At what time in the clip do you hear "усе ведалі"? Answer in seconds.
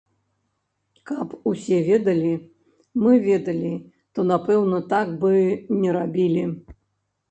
1.51-2.33